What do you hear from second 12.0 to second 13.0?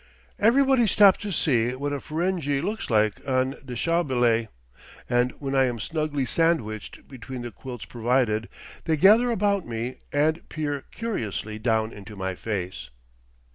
my face.